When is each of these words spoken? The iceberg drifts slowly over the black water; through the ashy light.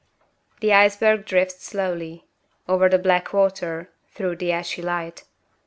The 0.61 0.73
iceberg 0.73 1.25
drifts 1.25 1.63
slowly 1.63 2.25
over 2.67 2.89
the 2.89 2.97
black 2.97 3.33
water; 3.33 3.91
through 4.07 4.37
the 4.37 4.51
ashy 4.51 4.81
light. 4.81 5.25